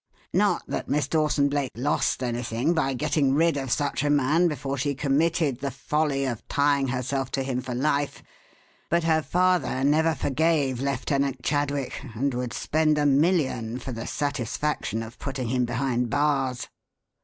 Not 0.33 0.63
that 0.67 0.89
Miss 0.89 1.07
Dawson 1.07 1.47
Blake 1.47 1.73
lost 1.75 2.23
anything 2.23 2.73
by 2.73 2.95
getting 2.95 3.35
rid 3.35 3.55
of 3.55 3.71
such 3.71 4.01
a 4.03 4.09
man 4.09 4.47
before 4.47 4.75
she 4.75 4.95
committed 4.95 5.59
the 5.59 5.69
folly 5.69 6.25
of 6.25 6.41
tying 6.47 6.87
herself 6.87 7.29
to 7.33 7.43
him 7.43 7.61
for 7.61 7.75
life, 7.75 8.23
but 8.89 9.03
her 9.03 9.21
father 9.21 9.83
never 9.83 10.15
forgave 10.15 10.81
Lieutenant 10.81 11.43
Chadwick 11.43 12.03
and 12.15 12.33
would 12.33 12.51
spend 12.51 12.97
a 12.97 13.05
million 13.05 13.77
for 13.77 13.91
the 13.91 14.07
satisfaction 14.07 15.03
of 15.03 15.19
putting 15.19 15.49
him 15.49 15.65
behind 15.65 16.09
bars." 16.09 16.67